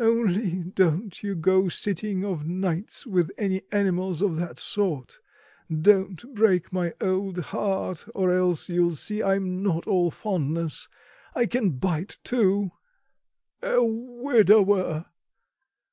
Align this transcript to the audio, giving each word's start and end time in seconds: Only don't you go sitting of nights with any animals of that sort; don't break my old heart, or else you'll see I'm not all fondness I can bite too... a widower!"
Only 0.00 0.64
don't 0.64 1.22
you 1.22 1.36
go 1.36 1.68
sitting 1.68 2.24
of 2.24 2.44
nights 2.44 3.06
with 3.06 3.30
any 3.38 3.62
animals 3.70 4.20
of 4.22 4.34
that 4.34 4.58
sort; 4.58 5.20
don't 5.70 6.34
break 6.34 6.72
my 6.72 6.94
old 7.00 7.38
heart, 7.54 8.04
or 8.12 8.34
else 8.34 8.68
you'll 8.68 8.96
see 8.96 9.22
I'm 9.22 9.62
not 9.62 9.86
all 9.86 10.10
fondness 10.10 10.88
I 11.32 11.46
can 11.46 11.70
bite 11.78 12.18
too... 12.24 12.72
a 13.62 13.80
widower!" 13.84 15.12